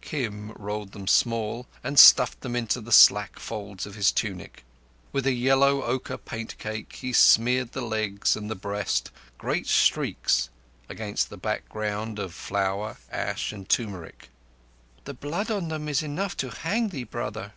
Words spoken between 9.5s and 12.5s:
streaks against the background of